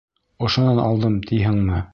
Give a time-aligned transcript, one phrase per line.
[0.47, 1.83] Ошонан алдым, тиһеңме?